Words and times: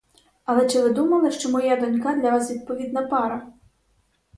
Але 0.45 0.67
чи 0.69 0.81
ви 0.81 0.89
думали, 0.93 1.31
що 1.31 1.49
моя 1.49 1.75
донька 1.75 2.15
для 2.15 2.29
вас 2.31 2.51
відповідна 2.51 3.07
пара? 3.07 3.47